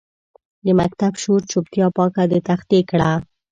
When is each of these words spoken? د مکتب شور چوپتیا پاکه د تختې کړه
د 0.65 0.67
مکتب 0.79 1.13
شور 1.21 1.41
چوپتیا 1.51 1.87
پاکه 1.97 2.23
د 2.31 2.33
تختې 2.47 2.79
کړه 2.89 3.11